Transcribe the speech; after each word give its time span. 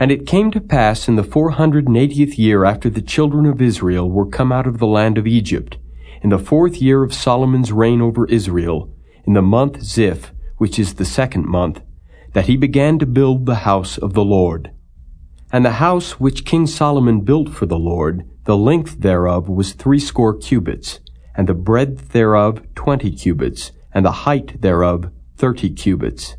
And 0.00 0.10
it 0.10 0.26
came 0.26 0.50
to 0.52 0.62
pass 0.62 1.08
in 1.08 1.16
the 1.16 1.22
four 1.22 1.50
hundred 1.50 1.86
and 1.86 1.96
eightieth 1.96 2.38
year 2.38 2.64
after 2.64 2.88
the 2.88 3.02
children 3.02 3.44
of 3.44 3.60
Israel 3.60 4.10
were 4.10 4.26
come 4.26 4.50
out 4.50 4.66
of 4.66 4.78
the 4.78 4.86
land 4.86 5.18
of 5.18 5.26
Egypt, 5.26 5.76
in 6.22 6.30
the 6.30 6.38
fourth 6.38 6.80
year 6.80 7.04
of 7.04 7.12
Solomon's 7.12 7.70
reign 7.70 8.00
over 8.00 8.24
Israel, 8.26 8.90
in 9.26 9.34
the 9.34 9.42
month 9.42 9.82
Zif, 9.82 10.32
which 10.56 10.78
is 10.78 10.94
the 10.94 11.04
second 11.04 11.44
month, 11.44 11.82
that 12.32 12.46
he 12.46 12.56
began 12.56 12.98
to 12.98 13.04
build 13.04 13.44
the 13.44 13.56
house 13.56 13.98
of 13.98 14.14
the 14.14 14.24
Lord. 14.24 14.70
And 15.52 15.66
the 15.66 15.72
house 15.72 16.18
which 16.18 16.46
King 16.46 16.66
Solomon 16.66 17.20
built 17.20 17.50
for 17.50 17.66
the 17.66 17.78
Lord, 17.78 18.26
the 18.44 18.56
length 18.56 19.00
thereof 19.00 19.50
was 19.50 19.74
threescore 19.74 20.34
cubits, 20.34 21.00
and 21.36 21.46
the 21.46 21.54
breadth 21.54 22.12
thereof 22.12 22.62
twenty 22.74 23.10
cubits, 23.10 23.72
and 23.92 24.06
the 24.06 24.12
height 24.24 24.62
thereof 24.62 25.10
thirty 25.36 25.68
cubits. 25.68 26.36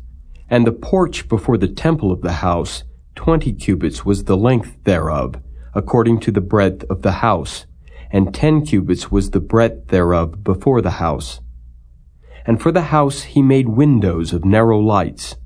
And 0.50 0.66
the 0.66 0.72
porch 0.72 1.28
before 1.28 1.58
the 1.58 1.68
temple 1.68 2.10
of 2.10 2.22
the 2.22 2.32
house, 2.32 2.82
twenty 3.14 3.52
cubits 3.52 4.04
was 4.04 4.24
the 4.24 4.36
length 4.36 4.76
thereof, 4.84 5.40
according 5.74 6.20
to 6.20 6.30
the 6.30 6.40
breadth 6.40 6.84
of 6.90 7.02
the 7.02 7.12
house, 7.12 7.66
and 8.10 8.34
ten 8.34 8.64
cubits 8.64 9.10
was 9.10 9.30
the 9.30 9.40
breadth 9.40 9.88
thereof 9.88 10.44
before 10.44 10.80
the 10.80 10.92
house. 10.92 11.40
And 12.44 12.60
for 12.60 12.72
the 12.72 12.82
house 12.82 13.22
he 13.22 13.42
made 13.42 13.68
windows 13.68 14.32
of 14.32 14.44
narrow 14.44 14.78
lights. 14.78 15.36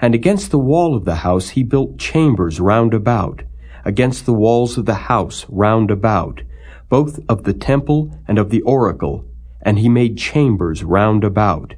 And 0.00 0.14
against 0.14 0.50
the 0.50 0.58
wall 0.58 0.96
of 0.96 1.04
the 1.04 1.16
house 1.16 1.50
he 1.50 1.62
built 1.62 1.98
chambers 1.98 2.60
round 2.60 2.94
about, 2.94 3.42
against 3.84 4.24
the 4.24 4.32
walls 4.34 4.78
of 4.78 4.86
the 4.86 4.94
house 4.94 5.46
round 5.48 5.90
about, 5.90 6.42
both 6.88 7.20
of 7.28 7.44
the 7.44 7.52
temple 7.52 8.10
and 8.26 8.38
of 8.38 8.50
the 8.50 8.62
oracle, 8.62 9.24
and 9.62 9.78
he 9.78 9.88
made 9.88 10.16
chambers 10.16 10.82
round 10.82 11.24
about. 11.24 11.74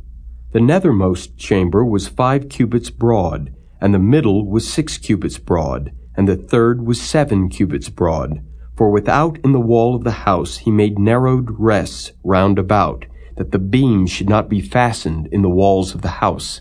The 0.52 0.60
nethermost 0.60 1.36
chamber 1.36 1.84
was 1.84 2.08
five 2.08 2.48
cubits 2.48 2.90
broad, 2.90 3.54
and 3.82 3.92
the 3.92 3.98
middle 3.98 4.48
was 4.48 4.72
six 4.72 4.96
cubits 4.96 5.38
broad, 5.38 5.90
and 6.16 6.28
the 6.28 6.36
third 6.36 6.86
was 6.86 7.02
seven 7.02 7.48
cubits 7.48 7.88
broad. 7.88 8.40
For 8.76 8.90
without 8.90 9.38
in 9.44 9.50
the 9.50 9.60
wall 9.60 9.96
of 9.96 10.04
the 10.04 10.22
house 10.22 10.58
he 10.58 10.70
made 10.70 11.00
narrowed 11.00 11.48
rests 11.58 12.12
round 12.22 12.60
about, 12.60 13.06
that 13.36 13.50
the 13.50 13.58
beams 13.58 14.08
should 14.08 14.28
not 14.28 14.48
be 14.48 14.60
fastened 14.60 15.26
in 15.32 15.42
the 15.42 15.50
walls 15.50 15.96
of 15.96 16.02
the 16.02 16.22
house. 16.22 16.60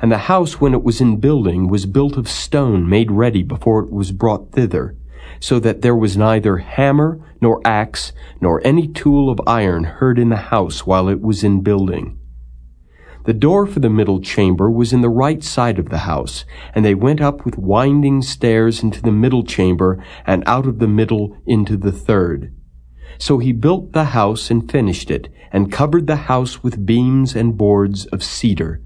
And 0.00 0.10
the 0.10 0.26
house, 0.26 0.60
when 0.60 0.74
it 0.74 0.82
was 0.82 1.00
in 1.00 1.20
building, 1.20 1.68
was 1.68 1.86
built 1.86 2.16
of 2.16 2.28
stone 2.28 2.88
made 2.88 3.12
ready 3.12 3.44
before 3.44 3.84
it 3.84 3.92
was 3.92 4.10
brought 4.10 4.50
thither, 4.50 4.96
so 5.38 5.60
that 5.60 5.82
there 5.82 5.96
was 5.96 6.16
neither 6.16 6.56
hammer, 6.56 7.20
nor 7.40 7.60
axe, 7.64 8.12
nor 8.40 8.60
any 8.66 8.88
tool 8.88 9.30
of 9.30 9.40
iron 9.46 9.84
heard 9.84 10.18
in 10.18 10.30
the 10.30 10.36
house 10.36 10.84
while 10.84 11.08
it 11.08 11.20
was 11.20 11.44
in 11.44 11.60
building. 11.60 12.18
The 13.26 13.34
door 13.34 13.66
for 13.66 13.80
the 13.80 13.90
middle 13.90 14.20
chamber 14.20 14.70
was 14.70 14.92
in 14.92 15.00
the 15.00 15.08
right 15.08 15.42
side 15.42 15.80
of 15.80 15.88
the 15.88 15.98
house, 15.98 16.44
and 16.72 16.84
they 16.84 16.94
went 16.94 17.20
up 17.20 17.44
with 17.44 17.58
winding 17.58 18.22
stairs 18.22 18.84
into 18.84 19.02
the 19.02 19.10
middle 19.10 19.42
chamber, 19.42 20.00
and 20.24 20.44
out 20.46 20.64
of 20.64 20.78
the 20.78 20.86
middle 20.86 21.36
into 21.44 21.76
the 21.76 21.90
third. 21.90 22.54
So 23.18 23.38
he 23.38 23.50
built 23.50 23.92
the 23.92 24.04
house 24.04 24.48
and 24.48 24.70
finished 24.70 25.10
it, 25.10 25.26
and 25.50 25.72
covered 25.72 26.06
the 26.06 26.28
house 26.30 26.62
with 26.62 26.86
beams 26.86 27.34
and 27.34 27.56
boards 27.56 28.06
of 28.06 28.22
cedar. 28.22 28.80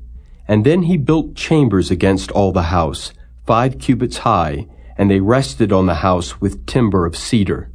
And 0.49 0.65
then 0.65 0.85
he 0.85 0.97
built 0.97 1.35
chambers 1.35 1.91
against 1.91 2.31
all 2.31 2.51
the 2.51 2.73
house, 2.73 3.13
five 3.47 3.79
cubits 3.79 4.19
high, 4.19 4.67
and 4.97 5.11
they 5.11 5.21
rested 5.21 5.71
on 5.71 5.85
the 5.85 5.97
house 5.97 6.41
with 6.41 6.65
timber 6.65 7.05
of 7.05 7.15
cedar. 7.15 7.71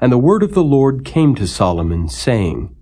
And 0.00 0.12
the 0.12 0.18
word 0.18 0.44
of 0.44 0.54
the 0.54 0.62
Lord 0.62 1.04
came 1.04 1.34
to 1.34 1.48
Solomon, 1.48 2.08
saying, 2.08 2.75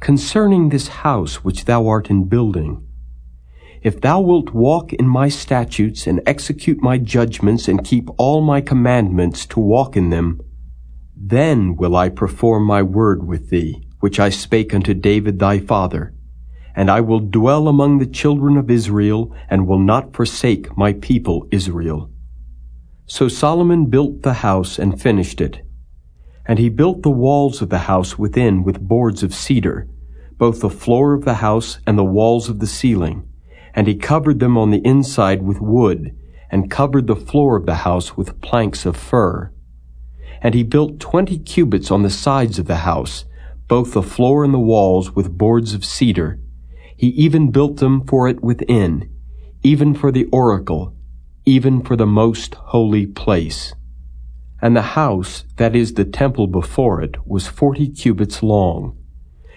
Concerning 0.00 0.70
this 0.70 0.88
house 0.88 1.44
which 1.44 1.66
thou 1.66 1.86
art 1.86 2.08
in 2.08 2.24
building, 2.24 2.86
if 3.82 4.00
thou 4.00 4.18
wilt 4.20 4.54
walk 4.54 4.94
in 4.94 5.06
my 5.06 5.28
statutes 5.28 6.06
and 6.06 6.22
execute 6.24 6.82
my 6.82 6.96
judgments 6.96 7.68
and 7.68 7.84
keep 7.84 8.08
all 8.16 8.40
my 8.40 8.62
commandments 8.62 9.44
to 9.44 9.60
walk 9.60 9.98
in 9.98 10.08
them, 10.08 10.40
then 11.14 11.76
will 11.76 11.94
I 11.94 12.08
perform 12.08 12.64
my 12.64 12.82
word 12.82 13.26
with 13.26 13.50
thee, 13.50 13.86
which 14.00 14.18
I 14.18 14.30
spake 14.30 14.72
unto 14.74 14.94
David 14.94 15.38
thy 15.38 15.58
father. 15.58 16.14
And 16.74 16.90
I 16.90 17.02
will 17.02 17.20
dwell 17.20 17.68
among 17.68 17.98
the 17.98 18.06
children 18.06 18.56
of 18.56 18.70
Israel, 18.70 19.34
and 19.50 19.66
will 19.66 19.78
not 19.78 20.14
forsake 20.14 20.76
my 20.78 20.94
people 20.94 21.46
Israel. 21.50 22.10
So 23.06 23.28
Solomon 23.28 23.86
built 23.86 24.22
the 24.22 24.34
house 24.34 24.78
and 24.78 25.00
finished 25.00 25.42
it. 25.42 25.60
And 26.46 26.58
he 26.58 26.68
built 26.68 27.02
the 27.02 27.10
walls 27.10 27.62
of 27.62 27.68
the 27.68 27.80
house 27.80 28.18
within 28.18 28.64
with 28.64 28.80
boards 28.80 29.22
of 29.22 29.34
cedar, 29.34 29.88
both 30.36 30.60
the 30.60 30.70
floor 30.70 31.12
of 31.14 31.24
the 31.24 31.34
house 31.34 31.78
and 31.86 31.98
the 31.98 32.04
walls 32.04 32.48
of 32.48 32.60
the 32.60 32.66
ceiling. 32.66 33.28
And 33.74 33.86
he 33.86 33.94
covered 33.94 34.40
them 34.40 34.56
on 34.58 34.70
the 34.70 34.84
inside 34.84 35.42
with 35.42 35.60
wood, 35.60 36.16
and 36.50 36.70
covered 36.70 37.06
the 37.06 37.14
floor 37.14 37.56
of 37.56 37.66
the 37.66 37.76
house 37.76 38.16
with 38.16 38.40
planks 38.40 38.84
of 38.84 38.96
fir. 38.96 39.52
And 40.42 40.54
he 40.54 40.64
built 40.64 40.98
twenty 40.98 41.38
cubits 41.38 41.90
on 41.90 42.02
the 42.02 42.10
sides 42.10 42.58
of 42.58 42.66
the 42.66 42.78
house, 42.78 43.26
both 43.68 43.92
the 43.92 44.02
floor 44.02 44.42
and 44.42 44.52
the 44.52 44.58
walls 44.58 45.14
with 45.14 45.38
boards 45.38 45.74
of 45.74 45.84
cedar. 45.84 46.40
He 46.96 47.08
even 47.08 47.52
built 47.52 47.76
them 47.76 48.04
for 48.04 48.26
it 48.26 48.42
within, 48.42 49.08
even 49.62 49.94
for 49.94 50.10
the 50.10 50.24
oracle, 50.32 50.96
even 51.44 51.82
for 51.82 51.94
the 51.94 52.06
most 52.06 52.54
holy 52.56 53.06
place. 53.06 53.74
And 54.62 54.76
the 54.76 54.82
house, 54.82 55.44
that 55.56 55.74
is 55.74 55.94
the 55.94 56.04
temple 56.04 56.46
before 56.46 57.00
it, 57.00 57.26
was 57.26 57.46
forty 57.46 57.88
cubits 57.88 58.42
long. 58.42 58.96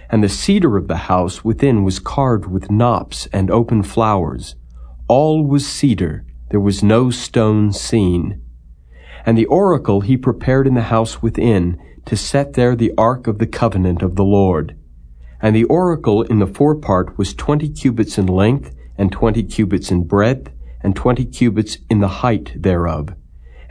And 0.09 0.23
the 0.23 0.29
cedar 0.29 0.77
of 0.77 0.87
the 0.87 0.95
house 0.95 1.43
within 1.43 1.83
was 1.83 1.99
carved 1.99 2.45
with 2.45 2.71
knops 2.71 3.27
and 3.33 3.49
open 3.51 3.83
flowers. 3.83 4.55
All 5.07 5.45
was 5.45 5.67
cedar, 5.67 6.25
there 6.51 6.59
was 6.59 6.83
no 6.83 7.09
stone 7.09 7.73
seen. 7.73 8.41
And 9.25 9.37
the 9.37 9.45
oracle 9.45 10.01
he 10.01 10.17
prepared 10.17 10.67
in 10.67 10.75
the 10.75 10.83
house 10.83 11.21
within, 11.21 11.81
to 12.05 12.15
set 12.15 12.53
there 12.53 12.75
the 12.75 12.93
ark 12.97 13.27
of 13.27 13.39
the 13.39 13.47
covenant 13.47 14.01
of 14.01 14.15
the 14.15 14.23
Lord. 14.23 14.77
And 15.41 15.55
the 15.55 15.63
oracle 15.65 16.21
in 16.21 16.39
the 16.39 16.47
forepart 16.47 17.17
was 17.17 17.33
twenty 17.33 17.69
cubits 17.69 18.17
in 18.17 18.27
length, 18.27 18.73
and 18.97 19.11
twenty 19.11 19.43
cubits 19.43 19.91
in 19.91 20.03
breadth, 20.03 20.51
and 20.81 20.95
twenty 20.95 21.25
cubits 21.25 21.77
in 21.89 21.99
the 21.99 22.07
height 22.07 22.53
thereof. 22.55 23.15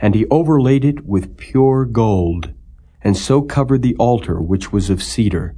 And 0.03 0.15
he 0.15 0.25
overlaid 0.29 0.83
it 0.83 1.05
with 1.05 1.37
pure 1.37 1.85
gold, 1.85 2.53
and 3.01 3.15
so 3.15 3.41
covered 3.41 3.83
the 3.83 3.95
altar 3.95 4.41
which 4.41 4.73
was 4.73 4.89
of 4.89 5.01
cedar. 5.01 5.55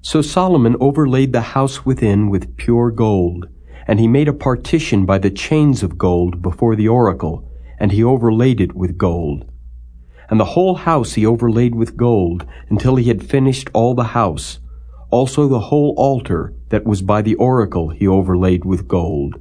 So 0.00 0.22
Solomon 0.22 0.74
overlaid 0.80 1.34
the 1.34 1.52
house 1.52 1.84
within 1.84 2.30
with 2.30 2.56
pure 2.56 2.90
gold, 2.90 3.48
and 3.86 4.00
he 4.00 4.08
made 4.08 4.26
a 4.26 4.32
partition 4.32 5.04
by 5.04 5.18
the 5.18 5.30
chains 5.30 5.82
of 5.82 5.98
gold 5.98 6.40
before 6.40 6.76
the 6.76 6.88
oracle, 6.88 7.46
and 7.78 7.92
he 7.92 8.02
overlaid 8.02 8.58
it 8.58 8.74
with 8.74 8.96
gold. 8.96 9.44
And 10.30 10.40
the 10.40 10.54
whole 10.56 10.76
house 10.76 11.12
he 11.12 11.26
overlaid 11.26 11.74
with 11.74 11.94
gold, 11.98 12.46
until 12.70 12.96
he 12.96 13.08
had 13.08 13.22
finished 13.22 13.68
all 13.74 13.94
the 13.94 14.12
house. 14.20 14.60
Also 15.10 15.46
the 15.46 15.66
whole 15.68 15.92
altar 15.98 16.54
that 16.70 16.86
was 16.86 17.02
by 17.02 17.20
the 17.20 17.34
oracle 17.34 17.90
he 17.90 18.08
overlaid 18.08 18.64
with 18.64 18.88
gold. 18.88 19.38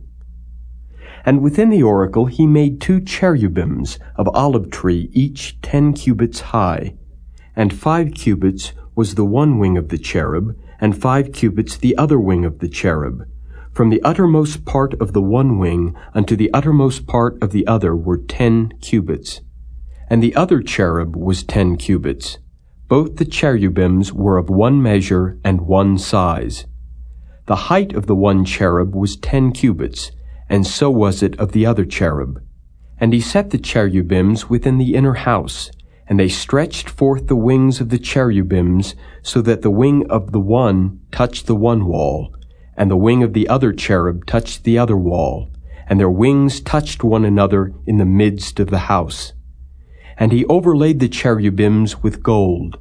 And 1.26 1.42
within 1.42 1.70
the 1.70 1.84
oracle 1.84 2.26
he 2.26 2.48
made 2.48 2.82
two 2.82 3.00
cherubims 3.00 4.00
of 4.16 4.28
olive 4.30 4.72
tree, 4.72 5.10
each 5.14 5.60
ten 5.62 5.94
cubits 5.94 6.40
high. 6.40 6.96
And 7.56 7.74
five 7.74 8.14
cubits 8.14 8.74
was 8.96 9.16
the 9.16 9.26
one 9.26 9.60
wing 9.60 9.78
of 9.78 9.90
the 9.90 9.98
cherub, 9.98 10.56
and 10.80 11.00
five 11.00 11.32
cubits 11.32 11.78
the 11.78 11.96
other 11.98 12.20
wing 12.20 12.44
of 12.44 12.60
the 12.60 12.70
cherub. 12.70 13.24
From 13.72 13.90
the 13.90 14.02
uttermost 14.02 14.66
part 14.66 14.94
of 14.96 15.14
the 15.14 15.22
one 15.22 15.58
wing 15.58 15.96
unto 16.14 16.36
the 16.36 16.52
uttermost 16.54 17.08
part 17.08 17.42
of 17.42 17.52
the 17.52 17.66
other 17.68 17.96
were 17.96 18.18
ten 18.18 18.74
cubits. 18.82 19.42
And 20.10 20.22
the 20.22 20.36
other 20.36 20.62
cherub 20.62 21.16
was 21.16 21.44
ten 21.44 21.78
cubits. 21.78 22.40
Both 22.90 23.16
the 23.16 23.26
cherubims 23.26 24.12
were 24.12 24.38
of 24.38 24.50
one 24.50 24.82
measure 24.82 25.40
and 25.44 25.62
one 25.62 25.98
size. 25.98 26.66
The 27.46 27.56
height 27.56 27.94
of 27.94 28.08
the 28.08 28.16
one 28.16 28.44
cherub 28.44 28.94
was 28.94 29.16
ten 29.16 29.54
cubits, 29.54 30.12
and 30.52 30.68
so 30.68 30.92
was 30.92 31.24
it 31.24 31.40
of 31.40 31.54
the 31.54 31.66
other 31.66 31.86
cherub. 31.86 32.44
And 33.00 33.14
he 33.14 33.22
set 33.22 33.52
the 33.52 33.58
cherubims 33.58 34.50
within 34.50 34.78
the 34.78 34.96
inner 34.96 35.14
house, 35.14 35.72
and 36.08 36.20
they 36.20 36.28
stretched 36.28 36.90
forth 36.90 37.28
the 37.28 37.38
wings 37.38 37.80
of 37.80 37.88
the 37.88 37.98
cherubims, 37.98 38.94
so 39.24 39.42
that 39.44 39.62
the 39.62 39.72
wing 39.72 40.06
of 40.10 40.34
the 40.34 40.42
one 40.42 41.00
touched 41.10 41.48
the 41.48 41.56
one 41.56 41.86
wall, 41.86 42.36
and 42.76 42.92
the 42.92 42.98
wing 42.98 43.24
of 43.24 43.32
the 43.32 43.48
other 43.48 43.72
cherub 43.72 44.26
touched 44.26 44.66
the 44.66 44.78
other 44.78 44.98
wall, 44.98 45.50
and 45.88 46.02
their 46.02 46.10
wings 46.10 46.60
touched 46.60 47.02
one 47.02 47.24
another 47.24 47.74
in 47.88 47.98
the 47.98 48.06
midst 48.06 48.60
of 48.60 48.70
the 48.70 48.90
house. 48.90 49.32
And 50.18 50.34
he 50.34 50.46
overlaid 50.48 51.00
the 51.00 51.08
cherubims 51.08 52.04
with 52.04 52.22
gold. 52.22 52.78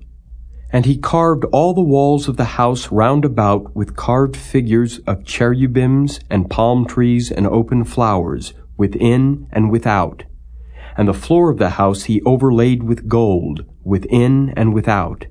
And 0.72 0.87
he 0.87 0.96
carved 0.96 1.44
all 1.46 1.75
the 1.75 1.81
walls 1.81 2.28
of 2.28 2.37
the 2.37 2.56
house 2.56 2.93
round 2.93 3.25
about 3.25 3.75
with 3.75 3.96
carved 3.96 4.37
figures 4.37 4.99
of 5.00 5.25
cherubims 5.25 6.20
and 6.31 6.49
palm 6.49 6.87
trees 6.87 7.32
and 7.32 7.46
open 7.46 7.84
flowers, 7.84 8.55
within 8.76 9.49
and 9.52 9.70
without. 9.70 10.25
And 10.96 11.08
the 11.08 11.14
floor 11.14 11.50
of 11.50 11.58
the 11.58 11.70
house 11.70 12.05
he 12.05 12.22
overlaid 12.22 12.82
with 12.82 13.08
gold, 13.08 13.64
within 13.82 14.52
and 14.56 14.72
without. 14.72 15.26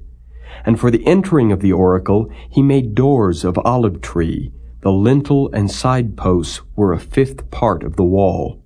And 0.65 0.79
for 0.79 0.91
the 0.91 1.05
entering 1.05 1.51
of 1.51 1.61
the 1.61 1.73
oracle 1.73 2.29
he 2.49 2.61
made 2.61 2.95
doors 2.95 3.45
of 3.45 3.57
olive 3.59 4.01
tree. 4.01 4.51
The 4.81 4.91
lintel 4.91 5.49
and 5.53 5.69
side 5.69 6.15
posts 6.15 6.61
were 6.75 6.93
a 6.93 6.99
fifth 6.99 7.51
part 7.51 7.83
of 7.83 7.95
the 7.97 8.03
wall. 8.03 8.63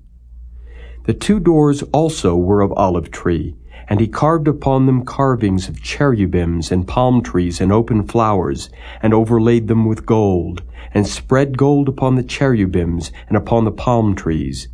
The 1.05 1.13
two 1.13 1.39
doors 1.39 1.83
also 1.91 2.35
were 2.35 2.61
of 2.61 2.71
olive 2.73 3.11
tree, 3.11 3.55
and 3.89 3.99
he 3.99 4.07
carved 4.07 4.47
upon 4.47 4.85
them 4.85 5.05
carvings 5.05 5.67
of 5.67 5.81
cherubims 5.81 6.71
and 6.71 6.87
palm 6.87 7.21
trees 7.21 7.59
and 7.59 7.71
open 7.71 8.07
flowers, 8.07 8.69
and 9.01 9.13
overlaid 9.13 9.67
them 9.67 9.85
with 9.85 10.05
gold, 10.05 10.61
and 10.93 11.07
spread 11.07 11.57
gold 11.57 11.89
upon 11.89 12.15
the 12.15 12.23
cherubims 12.23 13.11
and 13.27 13.35
upon 13.35 13.65
the 13.65 13.71
palm 13.71 14.15
trees. 14.15 14.67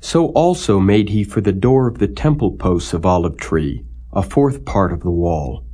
So 0.00 0.26
also 0.28 0.80
made 0.80 1.08
he 1.08 1.24
for 1.24 1.40
the 1.40 1.52
door 1.52 1.88
of 1.88 1.98
the 1.98 2.08
temple 2.08 2.52
posts 2.52 2.92
of 2.92 3.06
olive 3.06 3.38
tree, 3.38 3.86
a 4.12 4.22
fourth 4.22 4.64
part 4.66 4.92
of 4.92 5.00
the 5.00 5.10
wall. 5.10 5.64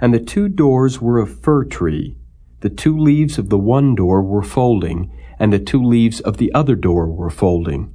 And 0.00 0.12
the 0.12 0.18
two 0.18 0.48
doors 0.48 1.00
were 1.00 1.18
of 1.18 1.38
fir 1.40 1.64
tree. 1.64 2.18
The 2.60 2.70
two 2.70 2.98
leaves 2.98 3.38
of 3.38 3.50
the 3.50 3.58
one 3.58 3.94
door 3.94 4.22
were 4.22 4.42
folding, 4.42 5.12
and 5.38 5.52
the 5.52 5.60
two 5.60 5.82
leaves 5.82 6.20
of 6.20 6.38
the 6.38 6.52
other 6.52 6.74
door 6.74 7.06
were 7.06 7.30
folding. 7.30 7.93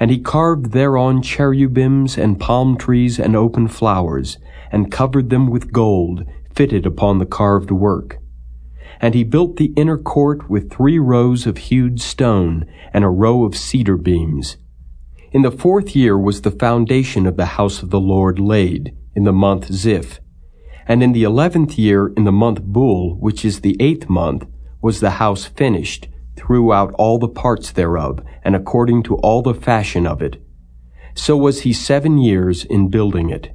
And 0.00 0.10
he 0.10 0.18
carved 0.18 0.72
thereon 0.72 1.22
cherubims 1.22 2.18
and 2.18 2.40
palm 2.40 2.76
trees 2.76 3.18
and 3.18 3.36
open 3.36 3.68
flowers, 3.68 4.38
and 4.72 4.90
covered 4.90 5.30
them 5.30 5.48
with 5.48 5.72
gold, 5.72 6.24
fitted 6.54 6.86
upon 6.86 7.18
the 7.18 7.26
carved 7.26 7.70
work. 7.70 8.18
And 9.00 9.14
he 9.14 9.24
built 9.24 9.56
the 9.56 9.72
inner 9.76 9.98
court 9.98 10.48
with 10.48 10.70
three 10.70 10.98
rows 10.98 11.46
of 11.46 11.58
hewed 11.58 12.00
stone, 12.00 12.66
and 12.92 13.04
a 13.04 13.08
row 13.08 13.44
of 13.44 13.56
cedar 13.56 13.96
beams. 13.96 14.56
In 15.32 15.42
the 15.42 15.50
fourth 15.50 15.96
year 15.96 16.16
was 16.18 16.42
the 16.42 16.50
foundation 16.50 17.26
of 17.26 17.36
the 17.36 17.46
house 17.46 17.82
of 17.82 17.90
the 17.90 18.00
Lord 18.00 18.38
laid, 18.38 18.96
in 19.14 19.24
the 19.24 19.32
month 19.32 19.72
Zif. 19.72 20.20
And 20.86 21.02
in 21.02 21.12
the 21.12 21.24
eleventh 21.24 21.78
year, 21.78 22.12
in 22.16 22.24
the 22.24 22.32
month 22.32 22.62
Bul, 22.62 23.16
which 23.18 23.44
is 23.44 23.60
the 23.60 23.76
eighth 23.80 24.08
month, 24.08 24.46
was 24.80 25.00
the 25.00 25.12
house 25.12 25.44
finished, 25.44 26.08
throughout 26.36 26.92
all 26.94 27.18
the 27.18 27.28
parts 27.28 27.72
thereof, 27.72 28.20
and 28.42 28.54
according 28.54 29.02
to 29.04 29.16
all 29.16 29.42
the 29.42 29.54
fashion 29.54 30.06
of 30.06 30.22
it. 30.22 30.42
So 31.14 31.36
was 31.36 31.62
he 31.62 31.72
seven 31.72 32.18
years 32.18 32.64
in 32.64 32.88
building 32.88 33.30
it. 33.30 33.54